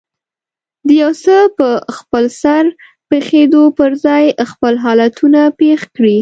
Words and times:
د 0.87 0.89
يو 1.01 1.11
څه 1.23 1.35
په 1.57 1.67
خپلسر 1.97 2.63
پېښېدو 3.09 3.63
پر 3.77 3.91
ځای 4.05 4.23
خپل 4.51 4.73
حالتونه 4.83 5.41
پېښ 5.59 5.79
کړي. 5.95 6.17